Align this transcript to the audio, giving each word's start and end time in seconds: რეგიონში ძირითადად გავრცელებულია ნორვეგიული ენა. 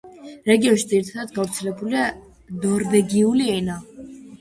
რეგიონში 0.51 0.87
ძირითადად 0.93 1.35
გავრცელებულია 1.37 2.07
ნორვეგიული 2.57 3.55
ენა. 3.61 3.81